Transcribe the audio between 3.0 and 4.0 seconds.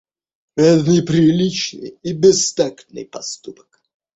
поступок.